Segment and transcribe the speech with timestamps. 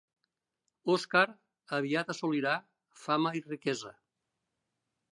[0.93, 1.25] Oskar
[1.79, 2.57] aviat assolirà
[3.05, 3.97] fama i riquesa.